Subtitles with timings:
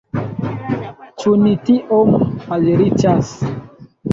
[1.23, 3.39] Ĉu ni tiom malriĉas?